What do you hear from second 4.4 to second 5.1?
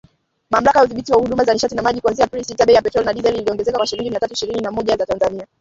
na moja za